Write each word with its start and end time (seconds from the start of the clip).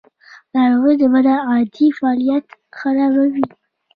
ناروغي 0.53 0.95
د 1.01 1.03
بدن 1.13 1.37
عادي 1.49 1.87
فعالیت 1.97 2.45
خرابوي. 2.77 3.45